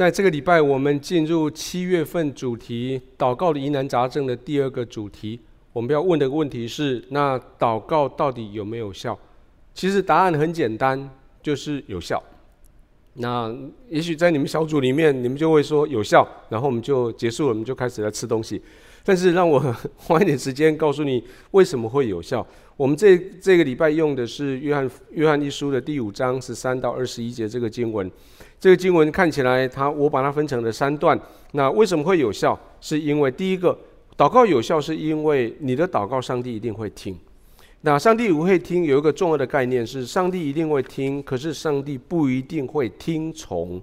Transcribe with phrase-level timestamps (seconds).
[0.00, 5.38] 在这个礼拜，我们进入七月份主题祷告的疑难杂症的第二个主题。
[5.74, 9.18] 我们要问的问题是：那祷告到底有没有效？
[9.74, 11.10] 其实答案很简单，
[11.42, 12.22] 就是有效。
[13.12, 13.54] 那
[13.90, 18.62] 也许在你们小组里面，你们就会说有效，然后我们就结束了，我们就开始来吃东西。
[19.04, 19.58] 但是让我
[19.96, 21.22] 花一点时间告诉你
[21.52, 22.46] 为什么会有效。
[22.76, 28.10] 我们这这个礼拜用的是约翰约翰一书的第五章十三到二十一节这个经文。
[28.58, 31.18] 这个经文看起来，它我把它分成了三段。
[31.52, 32.58] 那为什么会有效？
[32.80, 33.78] 是因为第一个，
[34.16, 37.18] 祷告有效，是因为你的祷告，上帝一定会听。
[37.82, 43.80] 那上帝不会听，有一个重要的概念是，上帝一定会听，可是上帝不一定会听从。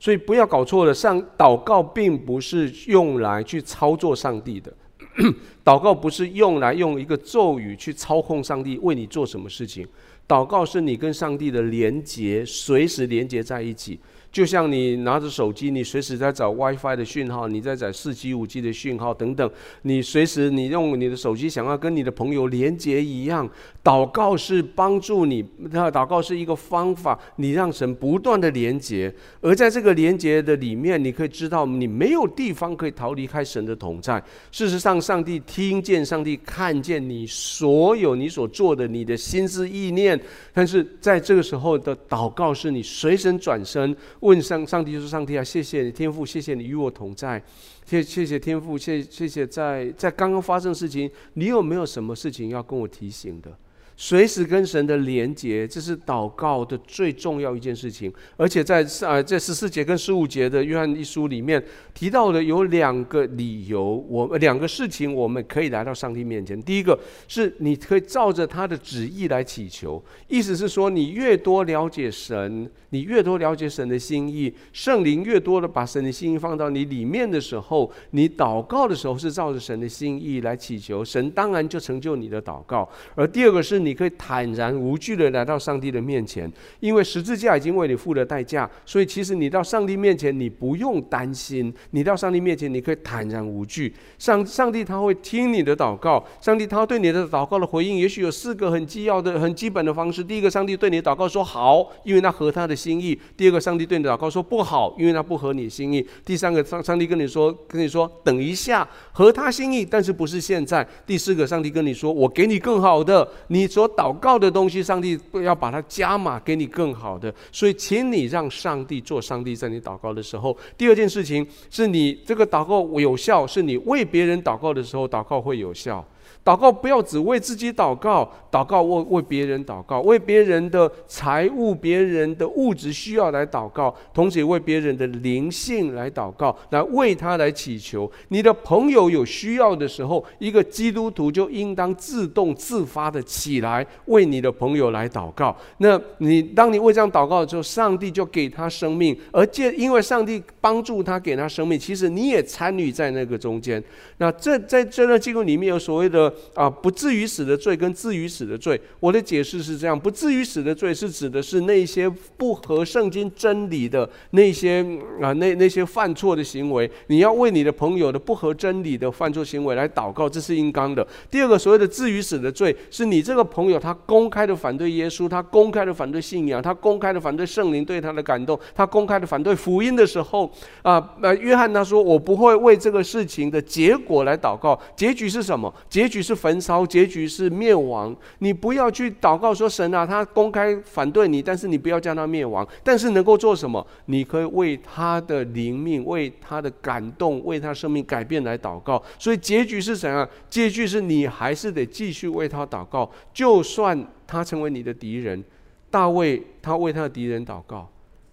[0.00, 4.72] 所以不要搞错了，上祷告并不是用来去操作上帝的，
[5.64, 9.86] 祷告不是用来用一个咒语去操控上帝为你做什么事情。
[10.28, 13.98] 祷告是你跟上帝的连接，随时连接在一起。
[14.30, 19.50] 就像你拿着手机，你随时在找 WiFi 的讯号，你在找四 G、五 G 的讯号等等。
[19.82, 23.48] 你随时你用你的手机想要跟你的朋友连接一样，
[23.82, 25.44] 祷告是帮助你。
[25.70, 29.12] 那祷告是一个方法，你让神不断的连接。
[29.40, 34.22] 而在这个连接的里面，你可以知道你没有地方可以逃离开神的同在。
[34.52, 40.20] 事实上，上帝听见、上帝看见你所有你所做的、你的心思意念。
[40.52, 43.96] 但是在这个时候的祷告，是你随身转身。
[44.20, 47.42] 问上上帝就是：“上帝啊，谢谢你天父，谢谢你与我同在，
[47.84, 53.56] 谢谢谢天父，谢谢谢在在刚刚发生的事情，你有没有什么事情要跟我提醒的？”
[54.00, 58.10] 随时跟神的连接，这是祷告的最重要一件事情。
[58.36, 61.60] 而且在啊，在十四节跟十五节的约翰一书里面
[61.92, 66.62] 提到的有两个理由，我两个事情我们可以来到上帝面前。
[66.62, 82.88] 第一个是你可以照着他的旨意来祈求，意思是说，你越多了解神，你越多了解神的心意，圣灵越多的把神的心意放到你里面的时候，你祷告的时候是照着神的心意来祈求，神当然就成就你的祷告。
[83.16, 83.87] 而第二个是你。
[83.88, 91.72] 你可以坦然无惧的来到上帝的面前，因为十字架已经为你付了代价，所以其实你到上帝面前，你不用担心。
[91.92, 93.94] 你到上帝面前，你可以坦然无惧。
[94.18, 100.22] 上上帝他会听你的祷告，上帝他对你的祷告的回应，也许有四个很基要的、很基本的方式。
[100.22, 113.66] 第一个，上帝对你祷告说好，因为他合他的心意；第二个，上帝对你祷告说不好，因为他不合你心意；第三个，上上帝跟你说，跟你说等一下，合他心意，但是不是现在；第四个，上帝跟你说，我给你更好的，你。
[113.78, 120.56] 所祷告的东西，上帝要把它加码给你更好的，所以请你让上帝做上帝在你祷告的时候。
[120.76, 126.04] 第二件事情是你这个祷告有效，是你为别人祷告的时候，祷告会有效。
[126.48, 138.10] 祷告不要只为自己祷告，祷告为为别人祷告，为别人的财物、别人的物质需要来祷告，同时也为别人的灵性来祷告，来为他来祈求。
[138.28, 145.54] 你的朋友有需要的时候，一个基督徒就应当自动自发的起来为你的朋友来祷告。
[145.76, 153.84] 那你当你为这样祷告的时候，上帝就给他生命，而借因为上帝帮助他给他生命，其实你也参与在那个中间。
[154.16, 156.32] 那这在这段经文里面有所谓的。
[156.54, 164.84] 啊，不至于死的罪跟至于死的罪，我的解释是这样：不至于死的罪是指的是那些不合圣经真理的那些
[165.20, 171.04] 啊，那那些犯错的行为，你要为你的朋友的不合真理的犯错行为来祷告，这是应当的。
[171.30, 180.50] 第二个所谓的至于死的罪，是你这个朋友他公开的反对耶稣，他公开的反对信仰，他公开的反对圣灵对他的感动，他公开的反对福音的时候
[180.82, 185.72] 啊，那约翰他说：“我不会为这个事情的结果来祷告，结局是什么？
[185.88, 188.14] 结局。”是焚烧，结局是灭亡。
[188.40, 192.66] 你不要去祷告说神啊，他公开反对你，但是你不要叫他灭亡。
[192.84, 193.84] 但是能够做什么？
[194.06, 199.02] 你可以为他的灵命、为他的感动、为他生命改变来祷告。
[199.18, 200.28] 所以结局是怎样？
[200.50, 205.42] 结局是你还是得继续为他祷告，就算他成为你的敌人。
[205.90, 207.88] 大卫他为他的敌人祷告，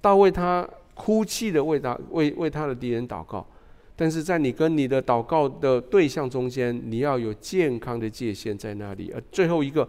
[0.00, 3.46] 大卫他哭泣的为他为为他的敌人祷告。
[3.96, 9.10] 但是在你跟你的祷告的对象中间，你要有健康的界限在那里。
[9.14, 9.88] 而最后一个，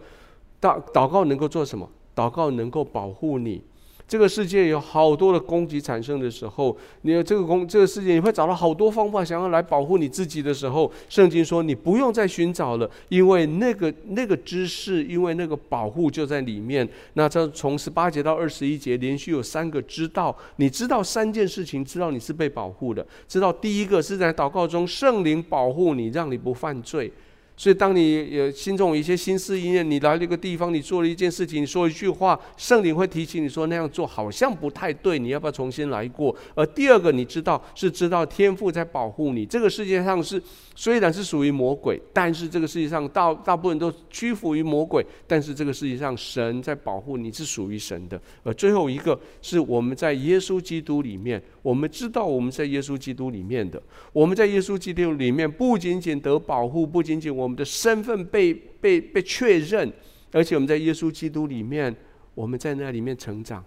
[0.62, 1.90] 祷祷告能够做什么？
[2.16, 3.62] 祷告能够保护你。
[4.08, 16.88] 这个世界有好多的攻击产生的时候，你有这个攻这个世界，你会找到好多方法想要来保护你自己的时候，圣经说你不用再寻找了，因为那个那个知识，因为那个保护就在里面。
[17.16, 27.12] 那这从十八节到二十一节，连续有三个知道，你知道三件事情，知道你是被保护的，知道第一个是在祷告中圣灵保护你，让你不犯罪。
[27.60, 36.36] 所以，当你有心中有一些心思意念，你来了一个地方，你做了一件事情，你说一句话，圣灵会提醒你说那样做好像不太对，你要不要重新来过？
[36.54, 39.44] 而第二个，你知道是知道天父在保护你。
[39.44, 40.40] 这个世界上是
[40.76, 48.22] 虽然是属于魔鬼，但是这个世界上大大部分都屈服于魔鬼，但是这个世界上神在保护你，是属于神的。
[48.44, 53.82] 而最后一个是我们在耶稣基督里面，我们知道我们在耶稣基督里面的，
[54.14, 57.47] 我们在耶稣基督里面不仅仅得保护，不仅仅我。
[57.48, 59.90] 我们的身份被被被确认，
[60.34, 61.96] 而且我们在耶稣基督里面，
[62.36, 63.64] 我们在那里面成长。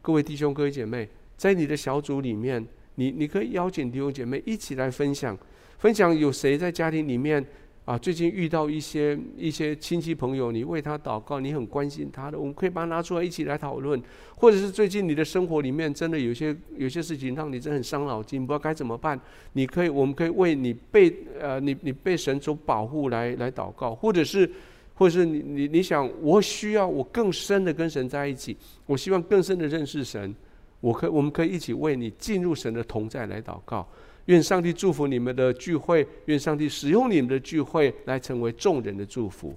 [0.00, 5.36] 各位弟兄、各位姐妹，在你的小组里面，你你可以邀请弟兄姐妹一起来分享，
[5.76, 7.44] 分享有谁在家庭里面。
[7.88, 13.98] 啊，最近遇到一些一些亲戚朋友，你为他祷告，你很关心他的，我们可以把他拿出来一起来讨论。
[14.36, 19.18] 或者是最近你的生活里面真的有些有些事情让你真的很伤脑筋，不知道该怎么办。
[19.54, 24.50] 你可以，我们可以为你被呃你你被神所保护来来祷告，或者是
[24.92, 28.54] 或者是你你你想我需要我更深的跟神在一起，
[28.84, 30.34] 我希望更深的认识神，
[30.82, 33.88] 我可我们可以一起为你进入神的同在来祷告。
[34.28, 39.56] 愿上帝祝福你们的聚会，愿上帝使用你们的聚会来成为众人的祝福，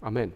[0.00, 0.30] 阿门。